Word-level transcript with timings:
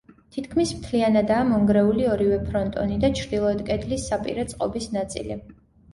თითქმის 0.35 0.69
მთლიანადაა 0.77 1.43
მონგრეული 1.49 2.07
ორივე 2.13 2.39
ფრონტონი 2.47 2.97
და 3.05 3.11
ჩრდილოეთ 3.21 3.61
კედლის 3.69 4.09
საპირე 4.13 4.51
წყობის 4.55 4.93
ნაწილი. 4.97 5.43